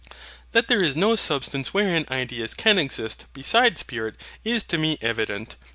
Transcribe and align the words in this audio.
That 0.53 0.67
there 0.67 0.81
is 0.81 0.95
no 0.95 1.15
substance 1.15 1.75
wherein 1.75 2.07
ideas 2.09 2.55
can 2.55 2.79
exist 2.79 3.25
beside 3.33 3.77
spirit 3.77 4.15
is 4.43 4.63
to 4.63 4.79
me 4.79 4.97
evident. 4.99 5.57